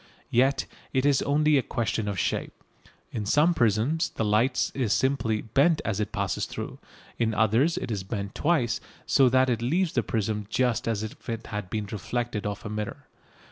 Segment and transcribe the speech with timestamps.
[0.31, 2.63] Yet it is only a question of shape.
[3.11, 6.79] In some prisms the light is simply bent as it passes through.
[7.19, 11.29] In others it is bent twice, so that it leaves the prism just as if
[11.29, 13.05] it had been reflected off a mirror.